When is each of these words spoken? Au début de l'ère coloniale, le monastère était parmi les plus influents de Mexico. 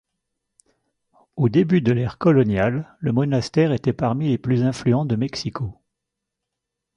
Au 1.35 1.47
début 1.47 1.81
de 1.81 1.91
l'ère 1.91 2.17
coloniale, 2.17 2.97
le 3.01 3.11
monastère 3.11 3.71
était 3.71 3.93
parmi 3.93 4.29
les 4.29 4.39
plus 4.39 4.63
influents 4.63 5.05
de 5.05 5.15
Mexico. 5.15 5.79